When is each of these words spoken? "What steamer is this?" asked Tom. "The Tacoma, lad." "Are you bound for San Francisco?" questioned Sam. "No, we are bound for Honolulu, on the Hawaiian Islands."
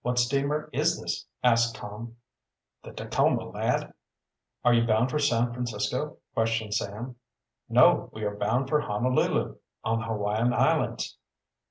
"What 0.00 0.18
steamer 0.18 0.70
is 0.72 0.98
this?" 0.98 1.26
asked 1.44 1.74
Tom. 1.76 2.16
"The 2.82 2.92
Tacoma, 2.94 3.50
lad." 3.50 3.92
"Are 4.64 4.72
you 4.72 4.86
bound 4.86 5.10
for 5.10 5.18
San 5.18 5.52
Francisco?" 5.52 6.16
questioned 6.32 6.72
Sam. 6.72 7.16
"No, 7.68 8.08
we 8.14 8.24
are 8.24 8.34
bound 8.38 8.70
for 8.70 8.80
Honolulu, 8.80 9.58
on 9.84 9.98
the 9.98 10.06
Hawaiian 10.06 10.54
Islands." 10.54 11.18